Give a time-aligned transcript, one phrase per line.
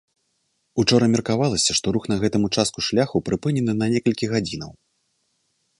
[0.83, 4.71] Учора меркавалася, што рух на гэтым участку шляху прыпынены на некалькі гадзінаў.